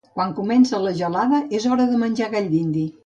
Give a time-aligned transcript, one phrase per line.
[0.13, 2.89] Quan comença la gelada, és hora de menjar gall d'indi.